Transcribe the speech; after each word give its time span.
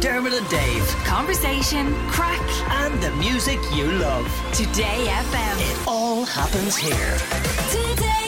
Dermot 0.00 0.32
and 0.32 0.48
Dave. 0.48 0.86
Conversation, 1.04 1.92
crack, 2.08 2.40
And 2.70 3.02
the 3.02 3.10
music 3.16 3.58
you 3.74 3.90
love. 3.90 4.26
Today 4.52 5.06
FM. 5.08 5.56
It 5.58 5.88
all 5.88 6.24
happens 6.24 6.76
here. 6.76 7.18
Today. 7.70 8.27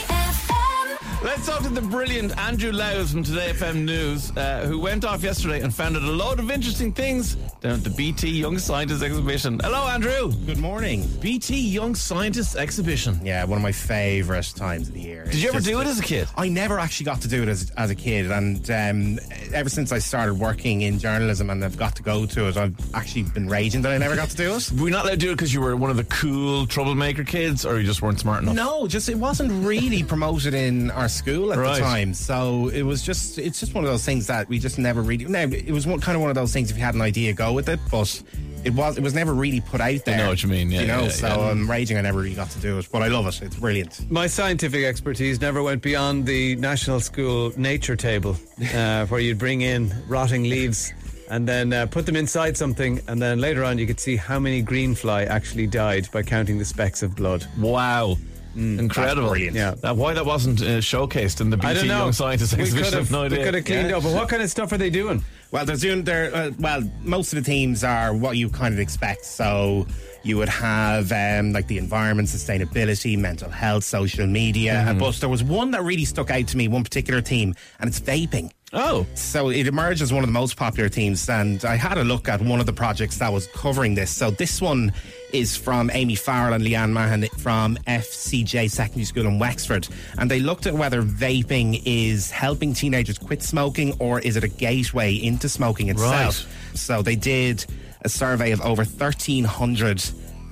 Let's 1.23 1.45
talk 1.47 1.63
to 1.65 1.69
the 1.69 1.83
brilliant 1.83 2.37
Andrew 2.39 2.73
Lowes 2.73 3.13
from 3.13 3.23
Today 3.23 3.53
FM 3.53 3.85
News, 3.85 4.35
uh, 4.39 4.65
who 4.67 4.79
went 4.79 5.05
off 5.05 5.23
yesterday 5.23 5.61
and 5.61 5.75
found 5.75 5.95
out 5.95 6.03
a 6.03 6.07
load 6.11 6.39
of 6.39 6.51
interesting 6.51 6.95
things 6.95 7.35
down 7.61 7.73
at 7.73 7.85
the 7.85 7.91
BT 7.91 8.31
Young 8.31 8.57
Scientists 8.57 9.03
exhibition. 9.03 9.61
Hello, 9.63 9.87
Andrew. 9.87 10.33
Good 10.47 10.57
morning. 10.57 11.07
BT 11.21 11.61
Young 11.61 11.95
Scientists 11.95 12.57
exhibition. 12.57 13.21
Yeah, 13.23 13.45
one 13.45 13.59
of 13.59 13.63
my 13.63 13.71
favourite 13.71 14.51
times 14.57 14.89
of 14.89 14.95
the 14.95 15.01
year. 15.01 15.25
Did 15.27 15.35
you 15.35 15.51
ever 15.51 15.61
do 15.61 15.79
it 15.83 15.87
as 15.87 15.99
a 15.99 16.03
kid? 16.03 16.27
I 16.39 16.49
never 16.49 16.79
actually 16.79 17.05
got 17.05 17.21
to 17.21 17.29
do 17.29 17.43
it 17.43 17.51
as, 17.51 17.71
as 17.77 17.91
a 17.91 17.95
kid, 17.95 18.31
and 18.31 18.71
um, 18.71 19.19
ever 19.53 19.69
since 19.69 19.93
I 19.93 19.99
started 19.99 20.39
working 20.39 20.81
in 20.81 20.99
journalism 20.99 21.51
and 21.51 21.63
I've 21.63 21.77
got 21.77 21.97
to 21.97 22.03
go 22.03 22.25
to 22.25 22.49
it, 22.49 22.57
I've 22.57 22.95
actually 22.95 23.25
been 23.25 23.47
raging 23.47 23.83
that 23.83 23.93
I 23.93 23.99
never 23.99 24.17
got 24.17 24.31
to 24.31 24.37
do 24.39 24.55
it. 24.55 24.73
Were 24.79 24.87
you 24.87 24.91
not 24.91 25.05
allowed 25.05 25.11
to 25.13 25.17
do 25.19 25.33
it 25.33 25.35
because 25.35 25.53
you 25.53 25.61
were 25.61 25.77
one 25.77 25.91
of 25.91 25.99
the 25.99 26.05
cool 26.05 26.67
troublemaker 26.67 27.25
kids, 27.25 27.67
or 27.67 27.79
you 27.79 27.85
just 27.85 28.01
weren't 28.01 28.21
smart 28.21 28.43
enough? 28.43 28.55
No, 28.55 28.87
just 28.87 29.11
it 29.11 29.17
wasn't 29.17 29.53
really 29.67 30.03
promoted 30.03 30.55
in 30.55 30.91
our 30.93 31.10
school 31.11 31.53
at 31.53 31.59
Right. 31.59 31.75
the 31.75 31.81
time, 31.81 32.15
so 32.15 32.69
it 32.69 32.83
was 32.83 33.03
just 33.03 33.39
it's 33.39 33.61
just 33.61 33.75
one 33.75 33.85
of 33.85 33.91
those 33.91 34.05
things 34.05 34.27
that 34.29 34.49
we 34.49 34.59
just 34.59 34.79
never 34.79 35.03
really. 35.03 35.25
Now 35.27 35.43
it 35.43 35.71
was 35.71 35.87
one, 35.87 36.01
kind 36.01 36.17
of 36.17 36.23
one 36.23 36.31
of 36.31 36.37
those 36.37 36.53
things. 36.53 36.71
If 36.71 36.77
you 36.79 36.83
had 36.85 36.95
an 36.95 37.03
idea, 37.03 37.33
go 37.33 37.53
with 37.53 37.69
it, 37.69 37.81
but. 37.91 38.23
It 38.63 38.75
was. 38.75 38.99
It 38.99 39.03
was 39.03 39.15
never 39.15 39.33
really 39.33 39.63
put 39.63 39.81
out 39.81 40.05
there. 40.05 40.19
You 40.19 40.23
know 40.25 40.29
what 40.29 40.43
you 40.43 40.51
mean, 40.51 40.71
yeah, 40.71 40.81
you 40.83 40.87
know. 40.87 41.03
yeah, 41.05 41.09
so 41.09 41.29
yeah. 41.29 41.49
I'm 41.51 41.71
raging. 41.71 41.97
I 41.97 42.03
never 42.03 42.19
really 42.19 42.35
got 42.35 42.51
to 42.51 42.59
do 42.59 42.79
it, 42.79 42.87
but 42.93 43.01
I 43.01 43.09
love 43.09 43.27
it. 43.27 43.41
It's 43.41 43.57
brilliant. 43.57 44.11
My 44.11 44.27
scientific 44.27 44.85
expertise 44.85 45.41
never 45.41 45.63
went 45.63 45.81
beyond 45.81 46.27
the 46.27 46.57
National 46.57 47.01
School 47.01 47.55
nature 47.57 47.97
table, 47.97 48.37
uh, 48.75 49.07
where 49.09 49.19
you'd 49.19 49.39
bring 49.39 49.63
in 49.63 49.91
rotting 50.09 50.43
leaves 50.43 50.93
and 51.31 51.49
then 51.49 51.73
uh, 51.73 51.87
put 51.87 52.05
them 52.05 52.17
inside 52.17 52.55
something, 52.55 53.01
and 53.09 53.23
then 53.23 53.41
later 53.41 53.65
on 53.65 53.79
you 53.79 53.87
could 53.87 53.99
see 53.99 54.17
how 54.17 54.39
many 54.39 54.63
greenfly 54.63 55.27
actually 55.27 55.67
died 55.67 56.07
by 56.13 56.23
counting 56.23 56.59
the 56.59 56.65
specks 56.67 57.03
of 57.03 57.17
blood. 57.17 57.47
Wow. 57.59 58.19
Incredible. 58.57 59.31
that's. 59.31 59.55
Yeah. 59.55 59.75
Now, 59.83 59.95
why 59.95 60.15
that 60.15 60.27
wasn't 60.27 60.61
uh, 60.63 60.79
showcased 60.79 61.41
in 61.41 61.51
the 61.51 61.57
I 61.63 61.73
BT 61.73 61.75
don't 61.75 61.89
know. 61.89 61.99
Young 62.05 62.13
Scientist 62.13 62.57
we 62.57 62.63
exhibition, 62.63 62.85
could 62.91 62.95
I 62.95 62.99
have, 62.99 63.09
have 63.09 63.13
no 63.17 63.21
we 63.21 63.27
idea. 63.27 63.45
could 63.45 63.55
have 63.55 63.65
cleaned 63.65 63.91
Yeah. 63.91 63.97
up. 63.97 64.03
But 64.03 64.15
what 64.15 64.29
kind 64.29 64.43
of 64.43 64.51
stuff 64.51 64.73
are 64.73 64.79
they 64.79 64.91
doing? 64.91 65.25
Well, 65.51 65.65
they're 65.65 65.77
doing 65.77 66.05
their 66.05 66.35
uh, 66.35 66.51
well. 66.59 66.83
Most 67.03 67.33
of 67.33 67.43
the 67.43 67.51
teams 67.51 67.83
are 67.85 68.15
what 68.15 68.37
you 68.37 68.49
kind 68.49 68.73
of 68.75 68.81
expect. 68.81 69.25
So 69.25 69.87
you 70.23 70.37
would 70.37 70.49
have 70.49 71.11
um, 71.13 71.53
like 71.53 71.67
the 71.67 71.79
environment, 71.79 72.29
sustainability, 72.29 73.19
mental 73.19 73.51
health, 73.51 73.85
social 73.85 74.27
media. 74.27 74.75
Mm-hmm. 74.87 74.99
But 74.99 75.15
there 75.17 75.29
was 75.29 75.43
one 75.43 75.71
that 75.73 75.83
really 75.83 76.05
stuck 76.05 76.31
out 76.31 76.47
to 76.49 76.57
me. 76.57 76.69
One 76.69 76.85
particular 76.85 77.21
team, 77.21 77.55
and 77.81 77.89
it's 77.89 78.01
vaping. 78.01 78.51
Oh. 78.73 79.05
So 79.15 79.51
it 79.51 79.67
emerged 79.67 80.01
as 80.01 80.13
one 80.13 80.23
of 80.23 80.29
the 80.29 80.33
most 80.33 80.57
popular 80.57 80.89
themes, 80.89 81.29
and 81.29 81.65
I 81.65 81.75
had 81.77 81.99
a 81.99 82.05
look 82.05 82.29
at 82.29 82.41
one 82.41 82.61
of 82.61 82.67
the 82.67 82.73
projects 82.73 83.19
that 83.19 83.33
was 83.33 83.49
covering 83.49 83.95
this. 83.95 84.11
So 84.11 84.31
this 84.31 84.61
one 84.61 84.93
is 85.33 85.57
from 85.57 85.91
Amy 85.93 86.15
Farrell 86.15 86.55
and 86.55 86.65
Leanne 86.65 86.93
Mahan 86.93 87.27
from 87.39 87.77
FCJ 87.87 88.71
Secondary 88.71 89.05
School 89.05 89.27
in 89.27 89.39
Wexford, 89.39 89.89
and 90.19 90.31
they 90.31 90.41
looked 90.41 90.67
at 90.67 90.75
whether 90.75 91.03
vaping 91.03 91.83
is 91.85 92.31
helping 92.31 92.73
teenagers 92.73 93.19
quit 93.19 93.43
smoking 93.43 93.95
or 93.99 94.21
is 94.21 94.37
it 94.37 94.45
a 94.45 94.49
gateway 94.49 95.15
into 95.15 95.49
smoking 95.49 95.89
itself. 95.89 96.47
So 96.75 97.03
they 97.03 97.17
did 97.17 97.65
a 98.03 98.09
survey 98.09 98.53
of 98.53 98.61
over 98.61 98.85
1,300 98.85 100.03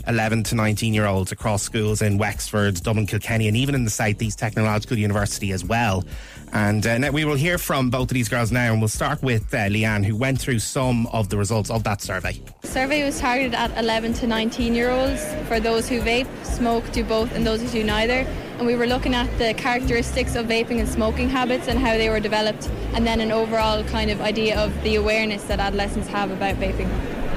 11 0.09 0.43
to 0.45 0.55
19 0.55 0.95
year 0.95 1.07
olds 1.07 1.33
across 1.33 1.63
schools 1.63 2.03
in 2.03 2.19
Wexford, 2.19 2.83
Dublin, 2.83 3.07
Kilkenny, 3.07 3.47
and 3.47 3.57
even 3.57 3.75
in 3.75 3.85
the 3.85 3.91
Southeast 3.91 4.39
Technological 4.39 4.99
University 4.99 5.53
as 5.53 5.65
well. 5.65 6.05
And 6.53 6.87
uh, 6.87 6.97
now 6.97 7.11
we 7.11 7.27
will 7.27 7.35
hear 7.35 7.59
from 7.59 7.91
both 7.91 8.11
of 8.11 8.15
these 8.15 8.29
girls 8.29 8.51
now, 8.51 8.73
and 8.73 8.81
we'll 8.81 8.89
start 8.89 9.23
with 9.23 9.53
uh, 9.53 9.69
Leanne, 9.69 10.05
who 10.05 10.17
went 10.17 10.41
through 10.41 10.61
some 10.61 11.07
of 11.09 11.29
the 11.29 11.37
results 11.37 11.71
of 11.71 11.85
that 11.85 12.01
survey. 12.01 12.41
The 12.63 12.69
survey 12.69 13.05
was 13.05 13.21
targeted 13.21 13.55
at 13.55 13.77
11 13.77 14.15
to 14.15 14.27
19 14.27 14.75
year 14.75 14.91
olds 14.91 15.23
for 15.47 15.61
those 15.61 15.89
who 15.89 16.01
vape, 16.01 16.29
smoke, 16.45 16.91
do 16.93 17.05
both, 17.05 17.33
and 17.33 17.47
those 17.47 17.61
who 17.61 17.69
do 17.69 17.85
neither. 17.85 18.27
And 18.57 18.67
we 18.67 18.75
were 18.75 18.87
looking 18.87 19.15
at 19.15 19.31
the 19.39 19.55
characteristics 19.55 20.35
of 20.35 20.47
vaping 20.47 20.81
and 20.81 20.89
smoking 20.89 21.29
habits 21.29 21.69
and 21.69 21.79
how 21.79 21.93
they 21.99 22.09
were 22.09 22.21
developed, 22.21 22.69
and 22.95 23.07
then 23.07 23.21
an 23.21 23.31
overall 23.31 23.85
kind 23.85 24.11
of 24.11 24.21
idea 24.23 24.59
of 24.59 24.83
the 24.83 24.97
awareness 24.97 25.45
that 25.45 25.61
adolescents 25.61 26.09
have 26.09 26.31
about 26.31 26.57
vaping. 26.57 26.89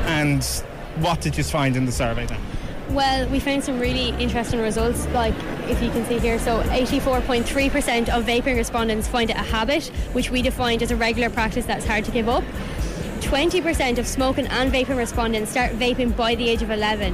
And 0.06 0.44
what 1.03 1.22
did 1.22 1.38
you 1.38 1.44
find 1.44 1.76
in 1.76 1.86
the 1.86 1.92
survey 1.92 2.26
then? 2.26 2.40
Well, 2.94 3.25
we 3.29 3.40
found 3.40 3.63
some 3.63 3.79
really 3.79 4.09
interesting 4.22 4.59
results, 4.59 5.07
like 5.09 5.34
if 5.69 5.81
you 5.81 5.90
can 5.91 6.06
see 6.07 6.19
here. 6.19 6.38
So, 6.38 6.62
84.3% 6.63 8.09
of 8.09 8.25
vaping 8.25 8.57
respondents 8.57 9.07
find 9.07 9.29
it 9.29 9.38
a 9.38 9.40
habit, 9.40 9.88
which 10.12 10.29
we 10.29 10.41
defined 10.41 10.84
as 10.84 10.91
a 10.91 10.97
regular 10.97 11.29
practice 11.29 11.66
that's 11.66 11.85
hard 11.85 12.03
to 12.03 12.12
give 12.12 12.28
up. 12.28 12.44
20% 13.22 13.97
of 13.97 14.06
smoking 14.06 14.46
and 14.47 14.74
vaping 14.74 14.97
respondents 14.97 15.52
start 15.52 15.72
vaping 15.72 16.13
by 16.18 16.35
the 16.35 16.50
age 16.50 16.62
of 16.62 16.69
11. 16.69 17.13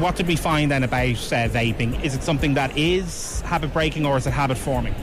What 0.00 0.16
did 0.16 0.26
we 0.26 0.34
find 0.34 0.68
then 0.68 0.82
about 0.82 1.00
uh, 1.00 1.46
vaping? 1.48 2.02
Is 2.02 2.16
it 2.16 2.24
something 2.24 2.54
that 2.54 2.76
is 2.76 3.40
habit 3.42 3.72
breaking 3.72 4.04
or 4.04 4.16
is 4.16 4.26
it 4.26 4.32
habit 4.32 4.58
forming? 4.58 4.96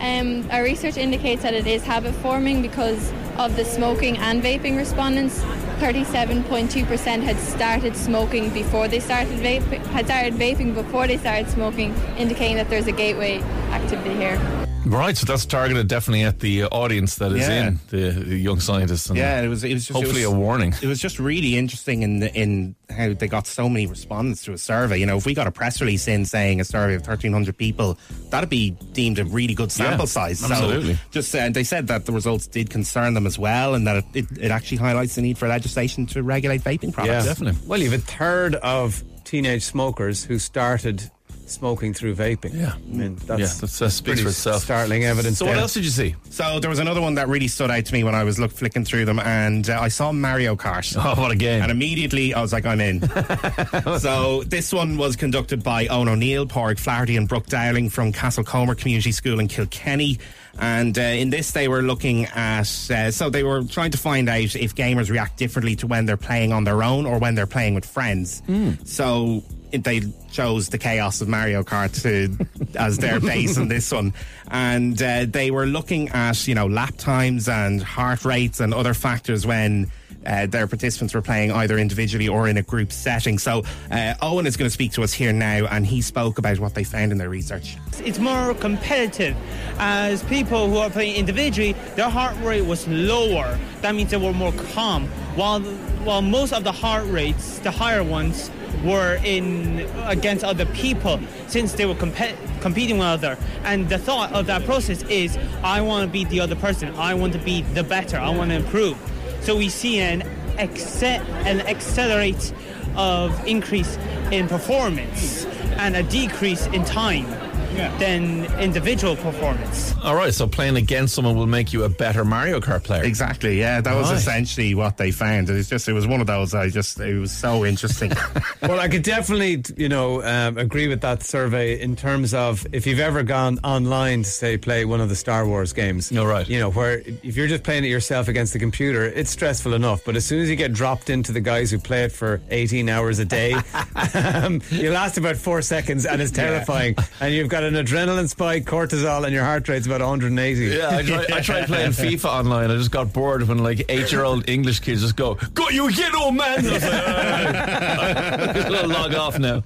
Um, 0.00 0.46
our 0.50 0.62
research 0.62 0.98
indicates 0.98 1.42
that 1.42 1.54
it 1.54 1.66
is 1.66 1.82
habit 1.82 2.14
forming 2.16 2.60
because 2.60 3.12
of 3.38 3.56
the 3.56 3.64
smoking 3.64 4.18
and 4.18 4.42
vaping 4.42 4.76
respondents. 4.76 5.42
37.2% 5.78 7.22
had 7.22 7.38
started 7.38 7.96
smoking 7.96 8.50
before 8.50 8.88
they 8.88 8.98
started 8.98 9.38
vaping, 9.38 9.84
had 9.86 10.06
started 10.06 10.34
vaping 10.34 10.74
before 10.74 11.06
they 11.06 11.16
started 11.16 11.48
smoking, 11.48 11.94
indicating 12.16 12.56
that 12.56 12.68
there's 12.68 12.88
a 12.88 12.92
gateway 12.92 13.40
activity 13.70 14.14
here. 14.14 14.57
Right, 14.88 15.14
so 15.16 15.26
that's 15.26 15.44
targeted 15.44 15.86
definitely 15.86 16.22
at 16.24 16.40
the 16.40 16.62
uh, 16.62 16.68
audience 16.68 17.16
that 17.16 17.32
is 17.32 17.46
Yeah. 17.46 17.68
in 17.68 17.80
the, 17.90 18.10
the 18.10 18.36
young 18.38 18.58
scientists. 18.58 19.08
And 19.10 19.18
Yeah, 19.18 19.42
it 19.42 19.48
was. 19.48 19.62
It 19.62 19.74
was 19.74 19.86
just, 19.86 19.96
hopefully 19.96 20.22
it 20.22 20.26
was, 20.28 20.34
a 20.34 20.38
warning. 20.38 20.72
It 20.82 20.86
was 20.86 20.98
just 20.98 21.18
really 21.18 21.58
interesting 21.58 22.02
in 22.02 22.20
the, 22.20 22.34
in 22.34 22.74
how 22.88 23.12
they 23.12 23.28
got 23.28 23.46
so 23.46 23.68
many 23.68 23.86
respondents 23.86 24.44
to 24.44 24.52
a 24.54 24.58
survey. 24.58 24.96
You 24.98 25.04
know, 25.04 25.18
if 25.18 25.26
we 25.26 25.34
got 25.34 25.46
a 25.46 25.50
press 25.50 25.80
release 25.82 26.08
in 26.08 26.24
saying 26.24 26.60
a 26.60 26.64
survey 26.64 26.94
of 26.94 27.02
thirteen 27.02 27.32
hundred 27.34 27.58
people, 27.58 27.98
that'd 28.30 28.48
be 28.48 28.70
deemed 28.92 29.18
a 29.18 29.26
really 29.26 29.54
good 29.54 29.70
sample 29.70 30.04
Yeah, 30.06 30.06
size. 30.06 30.42
absolutely. 30.42 30.94
So 30.94 31.00
just 31.10 31.34
uh, 31.34 31.50
they 31.50 31.64
said 31.64 31.86
that 31.88 32.06
the 32.06 32.12
results 32.12 32.46
did 32.46 32.70
concern 32.70 33.12
them 33.12 33.26
as 33.26 33.38
well, 33.38 33.74
and 33.74 33.86
that 33.86 33.96
it, 33.96 34.04
it, 34.14 34.38
it 34.40 34.50
actually 34.50 34.78
highlights 34.78 35.16
the 35.16 35.20
need 35.22 35.36
for 35.36 35.48
legislation 35.48 36.06
to 36.06 36.22
regulate 36.22 36.62
vaping 36.62 36.94
products. 36.94 37.26
definitely. 37.26 37.60
Well, 37.66 37.78
you 37.78 37.90
have 37.90 38.00
a 38.00 38.02
third 38.02 38.54
of 38.54 39.02
teenage 39.24 39.64
smokers 39.64 40.24
who 40.24 40.38
started 40.38 41.10
smoking 41.50 41.92
through 41.92 42.14
vaping. 42.14 42.54
Yeah. 42.54 42.74
I 42.74 42.78
mean, 42.78 43.16
that's, 43.16 43.40
yeah, 43.40 43.60
that's, 43.60 43.78
that 43.78 43.90
speaks 43.90 44.20
for 44.22 44.28
itself. 44.28 44.62
Startling 44.62 45.04
evidence. 45.04 45.38
So, 45.38 45.44
what 45.44 45.52
there. 45.52 45.60
else 45.62 45.74
did 45.74 45.84
you 45.84 45.90
see? 45.90 46.14
So 46.30 46.60
there 46.60 46.70
was 46.70 46.78
another 46.78 47.00
one 47.00 47.14
that 47.16 47.28
really 47.28 47.48
stood 47.48 47.70
out 47.70 47.84
to 47.84 47.92
me 47.92 48.04
when 48.04 48.14
I 48.14 48.24
was 48.24 48.38
look 48.38 48.52
flicking 48.52 48.84
through 48.84 49.04
them, 49.04 49.18
and 49.18 49.68
uh, 49.68 49.78
I 49.80 49.88
saw 49.88 50.12
Mario 50.12 50.56
Kart. 50.56 50.96
Oh, 50.98 51.20
what 51.20 51.30
a 51.30 51.36
game. 51.36 51.62
And 51.62 51.70
immediately 51.70 52.34
I 52.34 52.40
was 52.40 52.52
like, 52.52 52.64
I'm 52.66 52.80
in. 52.80 53.02
so 53.98 54.42
this 54.44 54.72
one 54.72 54.96
was 54.96 55.16
conducted 55.16 55.62
by 55.62 55.86
Owen 55.88 56.08
O'Neill, 56.08 56.46
Porrick 56.46 56.78
Flaherty, 56.78 57.16
and 57.16 57.28
Brooke 57.28 57.46
Dowling 57.46 57.90
from 57.90 58.12
Castle 58.12 58.38
Castlecomer 58.38 58.76
Community 58.76 59.12
School 59.12 59.40
in 59.40 59.48
Kilkenny. 59.48 60.18
And 60.60 60.98
uh, 60.98 61.02
in 61.02 61.30
this, 61.30 61.52
they 61.52 61.68
were 61.68 61.82
looking 61.82 62.24
at, 62.26 62.90
uh, 62.90 63.10
so 63.10 63.30
they 63.30 63.44
were 63.44 63.62
trying 63.62 63.92
to 63.92 63.98
find 63.98 64.28
out 64.28 64.56
if 64.56 64.74
gamers 64.74 65.08
react 65.10 65.36
differently 65.36 65.76
to 65.76 65.86
when 65.86 66.06
they're 66.06 66.16
playing 66.16 66.52
on 66.52 66.64
their 66.64 66.82
own 66.82 67.06
or 67.06 67.18
when 67.18 67.34
they're 67.36 67.46
playing 67.46 67.74
with 67.74 67.86
friends. 67.86 68.42
So 68.84 69.36
it- 69.36 69.57
they 69.72 70.02
chose 70.30 70.68
the 70.68 70.78
chaos 70.78 71.20
of 71.20 71.28
Mario 71.28 71.62
Kart 71.62 72.02
to, 72.02 72.46
as 72.78 72.98
their 72.98 73.20
base 73.20 73.56
in 73.56 73.68
this 73.68 73.92
one. 73.92 74.12
And 74.50 75.00
uh, 75.00 75.26
they 75.28 75.50
were 75.50 75.66
looking 75.66 76.08
at, 76.10 76.46
you 76.46 76.54
know, 76.54 76.66
lap 76.66 76.94
times 76.96 77.48
and 77.48 77.82
heart 77.82 78.24
rates 78.24 78.60
and 78.60 78.72
other 78.72 78.94
factors 78.94 79.46
when 79.46 79.90
uh, 80.26 80.46
their 80.46 80.66
participants 80.66 81.14
were 81.14 81.22
playing 81.22 81.52
either 81.52 81.78
individually 81.78 82.28
or 82.28 82.48
in 82.48 82.56
a 82.56 82.62
group 82.62 82.92
setting. 82.92 83.38
So 83.38 83.64
uh, 83.90 84.14
Owen 84.20 84.46
is 84.46 84.56
going 84.56 84.66
to 84.66 84.72
speak 84.72 84.92
to 84.92 85.02
us 85.02 85.12
here 85.12 85.32
now, 85.32 85.66
and 85.66 85.86
he 85.86 86.02
spoke 86.02 86.38
about 86.38 86.58
what 86.58 86.74
they 86.74 86.84
found 86.84 87.12
in 87.12 87.18
their 87.18 87.30
research. 87.30 87.76
it's 88.00 88.18
more 88.18 88.54
competitive 88.54 89.36
as 89.78 90.22
people 90.24 90.68
who 90.68 90.78
are 90.78 90.90
playing 90.90 91.16
individually 91.16 91.74
their 91.96 92.08
heart 92.08 92.36
rate 92.42 92.64
was 92.64 92.86
lower 92.88 93.58
that 93.80 93.94
means 93.94 94.10
they 94.10 94.16
were 94.16 94.32
more 94.32 94.52
calm 94.72 95.06
while 95.34 95.60
while 96.04 96.22
most 96.22 96.52
of 96.52 96.64
the 96.64 96.72
heart 96.72 97.04
rates 97.08 97.58
the 97.60 97.70
higher 97.70 98.02
ones 98.02 98.50
were 98.84 99.18
in 99.24 99.80
against 100.06 100.44
other 100.44 100.66
people 100.66 101.20
since 101.46 101.72
they 101.72 101.86
were 101.86 101.94
compe- 101.94 102.36
competing 102.60 102.98
with 102.98 103.06
other. 103.06 103.38
And 103.64 103.88
the 103.88 103.98
thought 103.98 104.32
of 104.32 104.46
that 104.46 104.64
process 104.64 105.02
is 105.04 105.38
i 105.62 105.80
want 105.80 106.06
to 106.06 106.12
be 106.12 106.24
the 106.24 106.40
other 106.40 106.56
person. 106.56 106.94
I 106.96 107.14
want 107.14 107.32
to 107.34 107.38
be 107.38 107.62
the 107.62 107.82
better. 107.82 108.16
I 108.16 108.30
want 108.30 108.50
to 108.50 108.56
improve. 108.56 108.96
So 109.40 109.56
we 109.56 109.68
see 109.68 109.98
an 109.98 110.22
acce- 110.56 111.24
an 111.46 111.60
accelerate 111.62 112.52
of 112.96 113.46
increase 113.46 113.96
in 114.30 114.48
performance 114.48 115.46
and 115.76 115.96
a 115.96 116.02
decrease 116.02 116.66
in 116.68 116.84
time 116.84 117.26
than 117.74 118.44
individual 118.60 119.16
performance. 119.16 119.94
All 120.02 120.14
right, 120.14 120.32
so 120.32 120.46
playing 120.46 120.76
against 120.76 121.14
someone 121.14 121.36
will 121.36 121.46
make 121.46 121.72
you 121.72 121.84
a 121.84 121.88
better 121.88 122.24
Mario 122.24 122.60
Kart 122.60 122.82
player. 122.84 123.04
Exactly. 123.04 123.58
Yeah, 123.58 123.80
that 123.80 123.94
was 123.94 124.08
Right. 124.08 124.16
essentially 124.16 124.74
what 124.74 124.96
they 124.96 125.10
found. 125.10 125.50
It's 125.50 125.68
just 125.68 125.88
it 125.88 125.92
was 125.92 126.06
one 126.06 126.20
of 126.20 126.26
those. 126.26 126.54
I 126.54 126.68
just 126.70 126.98
it 127.00 127.18
was 127.18 127.32
so 127.32 127.64
interesting. 127.64 128.12
Well, 128.60 128.80
I 128.80 128.88
could 128.88 129.02
definitely, 129.04 129.62
you 129.76 129.88
know, 129.88 130.22
um, 130.22 130.58
agree 130.58 130.88
with 130.88 131.00
that 131.02 131.22
survey 131.22 131.80
in 131.80 131.94
terms 131.96 132.34
of 132.34 132.66
if 132.72 132.86
you've 132.86 132.98
ever 132.98 133.22
gone 133.22 133.58
online 133.62 134.24
to 134.24 134.28
say 134.28 134.58
play 134.58 134.84
one 134.84 135.00
of 135.00 135.08
the 135.08 135.14
Star 135.16 135.46
Wars 135.46 135.72
games. 135.72 136.10
You're 136.10 136.26
right. 136.28 136.46
You 136.48 136.58
know, 136.58 136.70
where 136.70 136.98
if 137.22 137.36
you're 137.36 137.46
just 137.46 137.62
playing 137.62 137.84
it 137.84 137.88
yourself 137.88 138.26
against 138.28 138.52
the 138.52 138.58
computer, 138.58 139.04
it's 139.04 139.30
stressful 139.30 139.74
enough. 139.74 140.04
But 140.04 140.16
as 140.16 140.24
soon 140.26 140.40
as 140.40 140.50
you 140.50 140.56
get 140.56 140.72
dropped 140.72 141.08
into 141.08 141.30
the 141.32 141.40
guys 141.40 141.70
who 141.70 141.78
play 141.78 142.02
it 142.02 142.12
for 142.12 142.40
18 142.50 142.88
hours 142.88 143.20
a 143.20 143.24
day, 143.24 143.54
um, 144.14 144.60
you 144.70 144.90
last 144.90 145.16
about 145.18 145.36
four 145.36 145.62
seconds 145.62 146.04
and 146.04 146.20
it's 146.20 146.32
terrifying. 146.44 146.96
And 147.20 147.32
you've 147.32 147.48
got 147.48 147.57
an 147.64 147.74
adrenaline 147.74 148.28
spike, 148.28 148.64
cortisol, 148.64 149.24
and 149.24 149.32
your 149.32 149.44
heart 149.44 149.68
rate's 149.68 149.86
about 149.86 150.00
180. 150.00 150.66
Yeah, 150.66 150.88
I 150.90 151.02
tried, 151.02 151.30
I 151.32 151.40
tried 151.40 151.66
playing 151.66 151.90
FIFA 151.92 152.24
online. 152.24 152.70
I 152.70 152.76
just 152.76 152.90
got 152.90 153.12
bored 153.12 153.46
when 153.48 153.58
like 153.58 153.84
eight-year-old 153.88 154.48
English 154.48 154.80
kids 154.80 155.02
just 155.02 155.16
go, 155.16 155.34
"Got 155.54 155.72
you 155.74 155.88
again, 155.88 156.14
old 156.14 156.34
man." 156.34 156.66
I 156.66 156.72
was 156.72 156.82
like, 156.82 156.92
"Alright." 156.92 158.56
I'll 158.78 158.88
log 158.88 159.14
off 159.14 159.38
now. 159.38 159.62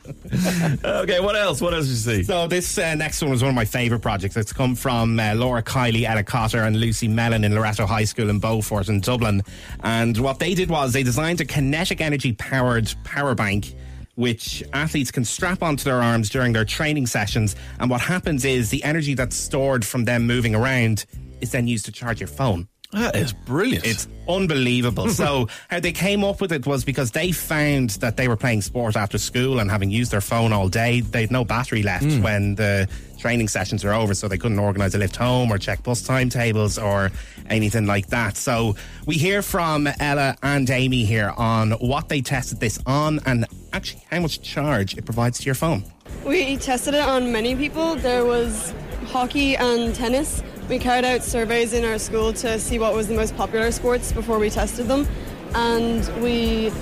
Okay, 0.85 1.21
what 1.21 1.37
else? 1.37 1.61
What 1.61 1.75
else 1.75 1.87
did 1.87 1.91
you 1.91 1.97
see? 1.97 2.23
So 2.25 2.47
this 2.47 2.79
uh, 2.79 2.95
next 2.95 3.21
one 3.23 3.31
was 3.31 3.43
one 3.43 3.51
of 3.51 3.55
my 3.57 3.65
favourite 3.65 4.03
projects. 4.03 4.37
It's 4.37 4.53
come 4.53 4.75
from 4.75 5.19
uh, 5.19 5.35
Laura 5.35 5.63
Kiley, 5.63 6.05
Ella 6.05 6.23
Cotter, 6.23 6.63
and 6.63 6.77
Lucy 6.77 7.09
Mellon 7.09 7.45
in 7.45 7.55
Loreto 7.55 7.87
High 7.87 8.05
School 8.05 8.31
in 8.31 8.39
Beaufort 8.39 8.89
in 8.89 9.01
Dublin. 9.01 9.43
And 9.83 10.17
what 10.19 10.39
they 10.39 10.55
did 10.55 10.71
was 10.71 10.93
they 10.93 11.03
designed 11.03 11.41
a 11.41 11.45
kinetic 11.45 12.01
energy 12.01 12.33
powered 12.33 12.93
power 13.05 13.35
bank. 13.35 13.75
Which 14.15 14.63
athletes 14.73 15.11
can 15.11 15.25
strap 15.25 15.63
onto 15.63 15.85
their 15.85 16.03
arms 16.03 16.29
during 16.29 16.53
their 16.53 16.65
training 16.65 17.07
sessions. 17.07 17.57
And 17.81 17.91
what 17.91 18.03
happens 18.03 18.45
is 18.45 18.71
the 18.71 18.85
energy 18.85 19.15
that's 19.15 19.37
stored 19.37 19.85
from 19.85 20.05
them 20.05 20.27
moving 20.27 20.55
around 20.55 21.07
is 21.41 21.51
then 21.53 21.67
used 21.67 21.87
to 21.87 21.93
charge 21.93 22.21
your 22.21 22.29
phone. 22.29 22.69
That 22.93 23.17
is 23.17 23.33
brilliant. 23.33 23.87
It's 23.87 24.07
unbelievable. 24.29 25.09
so, 25.09 25.49
how 25.71 25.81
they 25.81 25.93
came 25.93 26.23
up 26.23 26.43
with 26.43 26.53
it 26.53 26.67
was 26.67 26.85
because 26.85 27.11
they 27.11 27.33
found 27.33 27.91
that 28.01 28.19
they 28.19 28.29
were 28.29 28.37
playing 28.37 28.61
sport 28.61 28.97
after 28.97 29.17
school 29.17 29.61
and 29.61 29.71
having 29.71 29.91
used 29.91 30.13
their 30.13 30.21
phone 30.21 30.53
all 30.53 30.69
day, 30.69 31.01
they 31.01 31.23
had 31.23 31.31
no 31.31 31.43
battery 31.43 31.83
left 31.83 32.05
hmm. 32.05 32.23
when 32.23 32.55
the 32.55 32.87
training 33.19 33.49
sessions 33.49 33.83
were 33.83 33.95
over, 33.95 34.13
so 34.13 34.29
they 34.29 34.37
couldn't 34.37 34.59
organise 34.59 34.95
a 34.95 34.99
lift 34.99 35.17
home 35.17 35.51
or 35.51 35.57
check 35.57 35.83
bus 35.83 36.03
timetables 36.03 36.77
or 36.77 37.11
anything 37.49 37.87
like 37.87 38.09
that. 38.09 38.37
So, 38.37 38.77
we 39.07 39.15
hear 39.15 39.41
from 39.41 39.89
Ella 39.99 40.37
and 40.43 40.69
Amy 40.69 41.07
here 41.07 41.33
on 41.39 41.73
what 41.73 42.11
they 42.11 42.21
tested 42.21 42.61
this 42.61 42.79
on 42.85 43.21
and 43.25 43.47
actually 43.73 44.05
how 44.11 44.21
much 44.21 44.43
charge 44.43 44.99
it 44.99 45.07
provides 45.07 45.39
to 45.39 45.47
your 45.47 45.55
phone. 45.55 45.83
We 46.27 46.59
tested 46.59 46.93
it 46.93 47.03
on 47.03 47.33
many 47.33 47.57
people. 47.57 47.95
There 47.97 48.27
was 48.27 48.75
hockey 49.07 49.57
and 49.57 49.95
tennis. 49.95 50.43
We 50.69 50.79
carried 50.79 51.05
out 51.05 51.23
surveys 51.23 51.73
in 51.73 51.85
our 51.85 51.99
school 51.99 52.33
to 52.35 52.59
see 52.59 52.79
what 52.79 52.95
was 52.95 53.09
the 53.09 53.15
most 53.15 53.37
popular 53.37 53.71
sports 53.73 54.13
before 54.13 54.39
we 54.39 54.49
tested 54.49 54.87
them. 54.87 55.07
And 55.55 56.07
we 56.23 56.73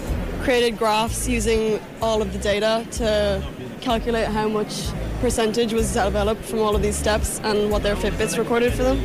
created 0.42 0.78
graphs 0.78 1.28
using 1.28 1.80
all 2.00 2.22
of 2.22 2.32
the 2.32 2.38
data 2.38 2.86
to 2.92 3.42
calculate 3.80 4.28
how 4.28 4.48
much 4.48 4.88
percentage 5.20 5.72
was 5.72 5.92
developed 5.92 6.44
from 6.44 6.60
all 6.60 6.76
of 6.76 6.82
these 6.82 6.96
steps 6.96 7.40
and 7.42 7.70
what 7.70 7.82
their 7.82 7.96
Fitbits 7.96 8.38
recorded 8.38 8.72
for 8.72 8.82
them. 8.82 8.98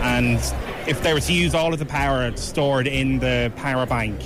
And 0.00 0.38
if 0.86 1.02
they 1.02 1.14
were 1.14 1.20
to 1.20 1.32
use 1.32 1.54
all 1.54 1.72
of 1.72 1.78
the 1.78 1.86
power 1.86 2.36
stored 2.36 2.86
in 2.86 3.18
the 3.18 3.52
power 3.56 3.86
bank, 3.86 4.20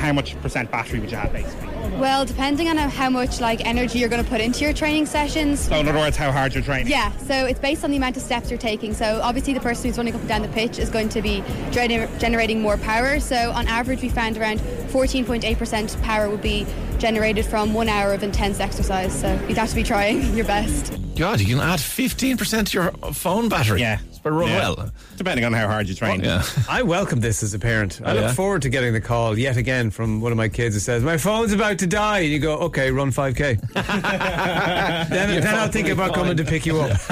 how 0.00 0.12
much 0.12 0.34
percent 0.40 0.70
battery 0.70 0.98
would 0.98 1.10
you 1.10 1.16
have 1.18 1.32
basically? 1.32 1.68
Well, 1.98 2.24
depending 2.24 2.68
on 2.68 2.76
how 2.78 3.10
much 3.10 3.40
like 3.40 3.64
energy 3.66 3.98
you're 3.98 4.08
going 4.08 4.24
to 4.24 4.28
put 4.28 4.40
into 4.40 4.64
your 4.64 4.72
training 4.72 5.04
sessions. 5.06 5.60
So, 5.60 5.76
in 5.76 5.86
other 5.86 5.98
words, 5.98 6.16
how 6.16 6.32
hard 6.32 6.54
you're 6.54 6.62
training? 6.62 6.88
Yeah, 6.88 7.14
so 7.18 7.46
it's 7.46 7.60
based 7.60 7.84
on 7.84 7.90
the 7.90 7.98
amount 7.98 8.16
of 8.16 8.22
steps 8.22 8.50
you're 8.50 8.58
taking. 8.58 8.94
So 8.94 9.20
obviously, 9.22 9.52
the 9.52 9.60
person 9.60 9.90
who's 9.90 9.98
running 9.98 10.14
up 10.14 10.20
and 10.20 10.28
down 10.28 10.42
the 10.42 10.48
pitch 10.48 10.78
is 10.78 10.88
going 10.88 11.10
to 11.10 11.20
be 11.20 11.44
generating 11.70 12.62
more 12.62 12.78
power. 12.78 13.20
So 13.20 13.52
on 13.52 13.68
average, 13.68 14.00
we 14.00 14.08
found 14.08 14.38
around 14.38 14.60
14.8% 14.60 16.02
power 16.02 16.30
would 16.30 16.42
be 16.42 16.66
generated 16.98 17.44
from 17.44 17.74
one 17.74 17.88
hour 17.88 18.12
of 18.14 18.22
intense 18.22 18.60
exercise. 18.60 19.18
So 19.18 19.32
you'd 19.48 19.58
have 19.58 19.68
to 19.68 19.74
be 19.74 19.82
trying 19.82 20.34
your 20.36 20.46
best. 20.46 20.98
God, 21.16 21.40
you 21.40 21.46
can 21.46 21.60
add 21.60 21.80
15% 21.80 22.68
to 22.68 22.72
your 22.72 23.12
phone 23.12 23.50
battery. 23.50 23.80
Yeah. 23.80 23.98
It's 24.20 24.24
better 24.24 24.36
run 24.36 24.48
Yeah. 24.50 24.58
well. 24.58 24.90
Depending 25.16 25.46
on 25.46 25.52
how 25.54 25.66
hard 25.66 25.88
you 25.88 25.94
train. 25.94 26.22
Yeah. 26.22 26.42
I 26.68 26.82
welcome 26.82 27.20
this 27.20 27.42
as 27.42 27.54
a 27.54 27.58
parent. 27.58 28.00
I 28.04 28.10
Oh, 28.10 28.14
look 28.14 28.22
yeah? 28.24 28.32
forward 28.34 28.60
to 28.62 28.68
getting 28.68 28.92
the 28.92 29.00
call 29.00 29.38
yet 29.38 29.56
again 29.56 29.90
from 29.90 30.20
one 30.20 30.30
of 30.30 30.36
my 30.36 30.48
kids 30.50 30.74
who 30.74 30.80
says, 30.80 31.02
My 31.02 31.16
phone's 31.16 31.52
about 31.52 31.78
to 31.78 31.86
die. 31.86 32.18
And 32.20 32.30
you 32.32 32.38
go, 32.38 32.58
Okay, 32.58 32.90
run 32.90 33.10
5K. 33.12 33.58
then 35.08 35.40
then 35.40 35.54
I'll 35.54 35.68
think 35.68 35.88
about 35.88 36.14
coming 36.14 36.36
to 36.36 36.44
pick 36.44 36.66
you 36.66 36.80
up. 36.80 36.98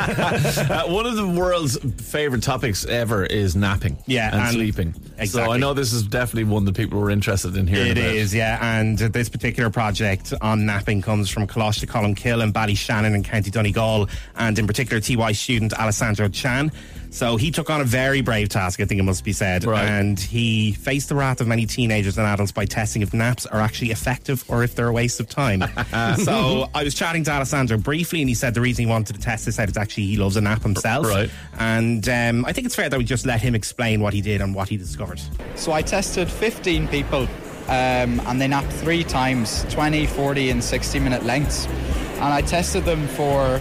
Uh, 0.68 0.84
one 0.86 1.06
of 1.06 1.16
the 1.16 1.26
world's 1.26 1.78
favorite 2.02 2.42
topics 2.42 2.84
ever 2.86 3.24
is 3.24 3.56
napping 3.56 3.96
Yeah, 4.06 4.30
and, 4.32 4.42
and- 4.42 4.52
sleeping. 4.52 4.94
So. 5.26 5.50
I 5.50 5.56
know 5.56 5.74
this 5.74 5.92
is 5.92 6.04
definitely 6.04 6.44
one 6.44 6.64
that 6.66 6.76
people 6.76 7.00
were 7.00 7.10
interested 7.10 7.56
in 7.56 7.66
hearing 7.66 7.92
It 7.92 7.98
about. 7.98 8.14
is, 8.14 8.34
yeah. 8.34 8.58
And 8.78 8.98
this 8.98 9.28
particular 9.28 9.68
project 9.70 10.32
on 10.40 10.64
napping 10.66 11.02
comes 11.02 11.28
from 11.28 11.46
Coláiste 11.46 11.86
Cholmcille 11.86 12.42
and 12.42 12.54
Ballyshannon 12.54 13.14
in 13.14 13.22
County 13.24 13.50
Donegal, 13.50 14.08
and 14.36 14.58
in 14.58 14.66
particular 14.66 15.00
TY 15.00 15.32
student 15.32 15.72
Alessandro 15.72 16.28
Chan. 16.28 16.70
So 17.10 17.36
he 17.36 17.50
took 17.50 17.70
on 17.70 17.80
a 17.80 17.84
very 17.84 18.20
brave 18.20 18.48
task, 18.48 18.80
I 18.80 18.84
think 18.84 19.00
it 19.00 19.04
must 19.04 19.24
be 19.24 19.32
said, 19.32 19.64
Right. 19.64 19.84
and 19.84 20.18
he 20.18 20.72
faced 20.72 21.08
the 21.08 21.14
wrath 21.14 21.40
of 21.40 21.46
many 21.46 21.66
teenagers 21.66 22.18
and 22.18 22.26
adults 22.26 22.52
by 22.52 22.64
testing 22.64 23.02
if 23.02 23.12
naps 23.14 23.46
are 23.46 23.60
actually 23.60 23.90
effective 23.90 24.44
or 24.48 24.62
if 24.62 24.74
they're 24.74 24.88
a 24.88 24.92
waste 24.92 25.18
of 25.20 25.28
time. 25.28 25.62
so 26.22 26.68
I 26.74 26.84
was 26.84 26.94
chatting 26.94 27.24
to 27.24 27.30
Alessandro 27.32 27.78
briefly, 27.78 28.20
and 28.20 28.28
he 28.28 28.34
said 28.34 28.54
the 28.54 28.60
reason 28.60 28.84
he 28.84 28.90
wanted 28.90 29.14
to 29.14 29.20
test 29.20 29.46
this 29.46 29.58
out 29.58 29.68
is 29.68 29.76
actually 29.76 30.04
he 30.04 30.16
loves 30.16 30.36
a 30.36 30.40
nap 30.40 30.62
himself. 30.62 31.06
Right. 31.06 31.30
And 31.58 32.08
um, 32.08 32.44
I 32.44 32.52
think 32.52 32.66
it's 32.66 32.76
fair 32.76 32.88
that 32.88 32.98
we 32.98 33.04
just 33.04 33.26
let 33.26 33.40
him 33.40 33.54
explain 33.54 34.00
what 34.00 34.12
he 34.12 34.20
did 34.20 34.40
and 34.40 34.54
what 34.54 34.68
he 34.68 34.76
discovered. 34.76 35.20
So 35.54 35.72
I 35.72 35.82
tested 35.82 36.30
15 36.30 36.88
people 36.88 37.22
um, 37.68 38.20
and 38.26 38.40
they 38.40 38.48
napped 38.48 38.72
three 38.72 39.02
times 39.04 39.64
20, 39.70 40.06
40, 40.06 40.50
and 40.50 40.62
60 40.64 40.98
minute 41.00 41.24
lengths. 41.24 41.66
And 41.66 42.24
I 42.34 42.42
tested 42.42 42.84
them 42.84 43.06
for 43.08 43.60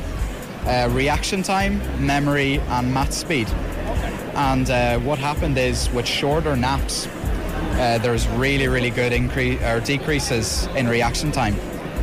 uh, 0.68 0.90
reaction 0.92 1.44
time, 1.44 1.80
memory, 2.06 2.60
and 2.60 2.94
math 2.94 3.14
speed. 3.14 3.48
And 4.36 4.69
uh, 4.69 5.00
what 5.00 5.18
happened 5.18 5.58
is 5.58 5.90
with 5.92 6.06
shorter 6.06 6.56
naps, 6.56 7.08
uh, 7.08 8.00
there's 8.02 8.28
really, 8.30 8.68
really 8.68 8.90
good 8.90 9.14
increase 9.14 9.62
or 9.64 9.80
decreases 9.80 10.68
in 10.75 10.88
reaction 10.88 11.31
time, 11.31 11.54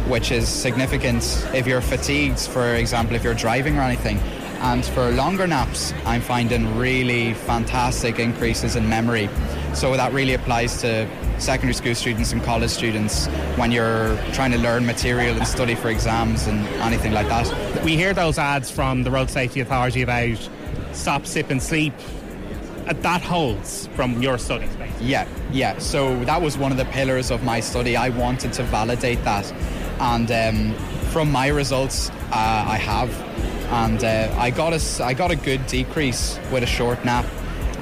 which 0.09 0.33
is 0.33 0.49
significant 0.49 1.23
if 1.53 1.67
you're 1.67 1.81
fatigued, 1.81 2.41
for 2.41 2.75
example, 2.75 3.17
if 3.17 3.23
you're 3.23 3.35
driving 3.35 3.77
or 3.77 3.83
anything. 3.83 4.19
And 4.61 4.85
for 4.85 5.11
longer 5.11 5.47
naps, 5.47 5.93
I'm 6.07 6.23
finding 6.23 6.79
really 6.79 7.35
fantastic 7.35 8.19
increases 8.19 8.77
in 8.77 8.89
memory. 8.89 9.29
So 9.75 9.97
that 9.97 10.13
really 10.13 10.35
applies 10.35 10.81
to 10.83 11.09
secondary 11.39 11.75
school 11.75 11.95
students 11.95 12.33
and 12.33 12.43
college 12.43 12.71
students 12.71 13.27
when 13.57 13.73
you're 13.73 14.17
trying 14.33 14.53
to 14.53 14.59
learn 14.59 14.87
material 14.87 15.37
and 15.37 15.47
study 15.47 15.75
for 15.75 15.89
exams 15.91 16.47
and 16.47 16.65
anything 16.81 17.13
like 17.13 17.29
that. 17.29 17.85
We 17.85 17.97
hear 17.97 18.15
those 18.15 18.39
ads 18.39 18.71
from 18.71 19.03
the 19.03 19.11
Road 19.11 19.31
Safety 19.31 19.61
Authority 19.61 20.03
about 20.03 20.39
stop, 20.93 21.27
sip, 21.27 21.51
and 21.51 21.63
sleep. 21.63 21.93
Uh, 22.87 22.93
That 23.01 23.23
holds 23.23 23.89
from 23.97 24.23
your 24.23 24.39
studies, 24.39 24.75
basically. 24.77 25.07
Yeah, 25.07 25.27
yeah. 25.53 25.79
So 25.79 26.23
that 26.25 26.41
was 26.41 26.57
one 26.57 26.71
of 26.71 26.79
the 26.79 26.85
pillars 26.87 27.31
of 27.31 27.43
my 27.43 27.61
study. 27.61 27.97
I 27.97 28.11
wanted 28.11 28.53
to 28.55 28.63
validate 28.63 29.25
that, 29.25 29.53
and 30.01 30.31
um, 30.31 30.75
from 31.11 31.33
my 31.33 31.49
results, 31.49 32.11
uh, 32.31 32.65
I 32.69 32.77
have, 32.77 33.11
and 33.73 34.05
uh, 34.05 34.35
I 34.39 34.51
got 34.51 34.73
a 34.73 35.05
I 35.05 35.15
got 35.15 35.31
a 35.31 35.37
good 35.37 35.67
decrease 35.67 36.39
with 36.53 36.63
a 36.63 36.67
short 36.67 37.05
nap, 37.05 37.25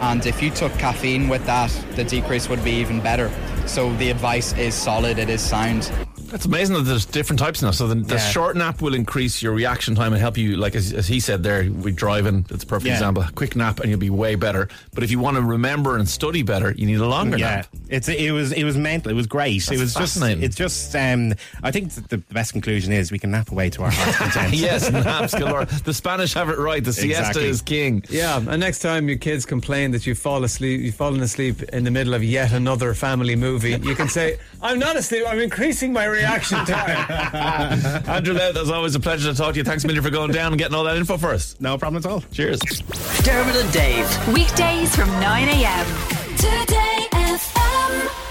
and 0.03 0.27
if 0.27 0.43
you 0.43 0.51
took 0.51 0.73
caffeine 0.73 1.29
with 1.29 1.47
that, 1.47 1.71
the 1.95 2.03
decrease 2.03 2.49
would 2.49 2.63
be 2.65 2.73
even 2.73 3.01
better. 3.01 3.31
So 3.67 3.95
the 3.95 4.11
advice 4.11 4.53
is 4.55 4.75
solid. 4.75 5.19
It 5.19 5.31
is 5.31 5.41
sound. 5.41 5.91
It's 6.33 6.47
amazing 6.47 6.75
that 6.77 6.83
there's 6.83 7.05
different 7.05 7.39
types 7.41 7.63
now. 7.63 7.71
So 7.73 7.87
the, 7.89 7.95
the 7.97 8.15
Yeah. 8.15 8.29
short 8.31 8.57
nap 8.57 8.81
will 8.81 8.95
increase 8.95 9.43
your 9.43 9.53
reaction 9.53 9.95
time 9.95 10.13
and 10.13 10.21
help 10.21 10.37
you, 10.39 10.57
like 10.57 10.75
as, 10.75 10.93
as 10.93 11.07
he 11.07 11.21
said 11.21 11.43
there, 11.43 11.65
we 11.71 11.93
driving. 11.93 12.43
That's 12.49 12.65
a 12.65 12.67
perfect 12.67 12.87
Yeah. 12.89 12.95
example. 12.95 13.25
Quick 13.35 13.55
nap 13.57 13.81
and 13.81 13.91
you'll 13.91 13.99
be 13.99 14.11
way 14.11 14.35
better. 14.35 14.69
But 14.95 15.05
if 15.05 15.11
you 15.11 15.19
want 15.19 15.37
to 15.37 15.43
remember 15.43 15.97
and 15.97 16.09
study 16.09 16.43
better, 16.43 16.73
you 16.77 16.87
need 16.87 16.99
a 17.01 17.07
longer 17.07 17.37
Yeah, 17.39 17.57
nap. 17.57 17.67
it's 17.89 18.09
it 18.09 18.33
was 18.33 18.53
it 18.53 18.65
was 18.65 18.77
mental. 18.77 19.11
It 19.11 19.15
was 19.15 19.27
great. 19.27 19.57
it 19.63 19.67
That's 19.67 19.81
was 19.81 19.95
just 19.95 20.15
fascinating. 20.15 20.43
it's 20.43 20.57
just. 20.57 20.95
Um, 20.97 21.35
I 21.63 21.71
think 21.71 21.93
the 22.09 22.19
best 22.19 22.53
conclusion 22.53 22.93
is 22.93 23.13
we 23.13 23.19
can 23.19 23.31
nap 23.31 23.51
away 23.51 23.71
to 23.71 23.83
our 23.83 23.91
heart's 23.91 24.17
content. 24.33 24.55
yes, 24.55 24.91
naps 24.93 25.35
galore. 25.35 25.65
The 25.67 25.95
Spanish 25.95 26.33
have 26.35 26.49
it 26.49 26.59
right. 26.59 26.83
The 26.83 26.93
siesta 26.93 27.19
Exactly. 27.21 27.49
is 27.49 27.63
king. 27.63 28.05
Yeah, 28.09 28.37
and 28.39 28.61
next 28.61 28.81
time 28.81 29.09
your 29.09 29.19
kids 29.19 29.45
complain 29.45 29.91
that 29.93 30.07
you 30.07 30.15
fall 30.15 30.45
asleep, 30.45 30.81
you've 30.81 30.95
fallen 30.95 31.21
asleep 31.21 31.63
in 31.65 31.85
the 31.85 31.91
middle 31.91 32.15
of 32.15 32.25
yet 32.25 32.53
another 32.53 32.95
family 32.95 33.37
movie, 33.37 33.79
you 33.83 33.95
can 33.95 34.09
say, 34.09 34.39
"I'm 34.63 34.79
not 34.79 34.97
asleep. 34.97 35.25
I'm 35.29 35.39
increasing 35.41 35.93
my 35.93 36.07
reaction 36.23 36.65
time." 36.65 38.07
Andrew 38.09 38.35
Louth, 38.35 38.57
as 38.57 38.71
always, 38.71 38.95
a 38.95 39.01
pleasure 39.01 39.31
to 39.31 39.37
talk 39.37 39.53
to 39.55 39.59
you. 39.59 39.65
Thanks 39.65 39.85
a 39.85 39.87
million 39.87 40.03
for 40.03 40.11
going 40.11 40.31
down 40.33 40.53
and 40.53 40.59
getting 40.59 40.75
all 40.75 40.85
that 40.85 40.97
info 40.97 41.17
for 41.17 41.31
us. 41.31 41.57
No 41.61 41.77
problem 41.79 42.03
at 42.05 42.11
all. 42.11 42.21
Cheers. 42.33 42.61
Dermot 43.23 43.57
and 43.57 43.73
Dave. 43.73 44.07
Weekdays 44.35 44.95
from 44.95 45.09
9 45.21 45.49
a.m. 45.49 45.87
Today 46.37 47.09
FM. 47.13 48.22